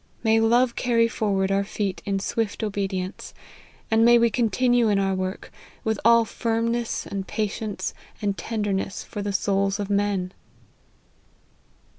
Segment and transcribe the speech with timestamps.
[0.23, 3.35] May love carry forward our feet in swift obedience;
[3.91, 5.51] and may we continue in our work,
[5.83, 10.33] with all firmness, and patience, and tenderness for the souls of men